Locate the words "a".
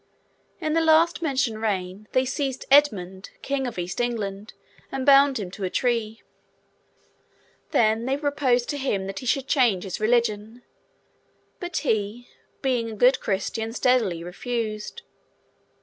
5.63-5.69, 12.89-12.95